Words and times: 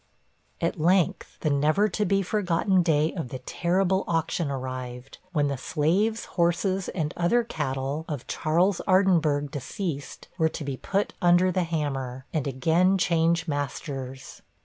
At 0.61 0.79
length, 0.81 1.37
the 1.41 1.51
never 1.51 1.87
to 1.89 2.05
be 2.05 2.23
forgotten 2.23 2.81
day 2.81 3.13
of 3.13 3.29
the 3.29 3.37
terrible 3.37 4.03
auction 4.07 4.49
arrived, 4.49 5.19
when 5.31 5.47
the 5.47 5.59
'slaves, 5.59 6.25
horses, 6.25 6.89
and 6.89 7.13
other 7.15 7.43
cattle' 7.43 8.05
of 8.07 8.25
Charles 8.25 8.81
Ardinburgh, 8.87 9.51
deceased, 9.51 10.27
were 10.39 10.49
to 10.49 10.63
be 10.63 10.75
put 10.75 11.13
under 11.21 11.51
the 11.51 11.65
hammer, 11.65 12.25
and 12.33 12.47
again 12.47 12.97
change 12.97 13.47
masters. 13.47 14.41